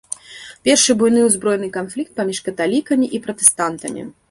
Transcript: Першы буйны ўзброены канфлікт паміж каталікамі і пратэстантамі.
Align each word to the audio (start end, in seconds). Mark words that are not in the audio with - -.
Першы 0.67 0.95
буйны 1.01 1.21
ўзброены 1.27 1.69
канфлікт 1.77 2.11
паміж 2.21 2.41
каталікамі 2.49 3.13
і 3.19 3.23
пратэстантамі. 3.29 4.11